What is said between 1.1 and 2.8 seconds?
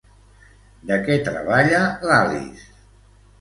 treballa l'Alice?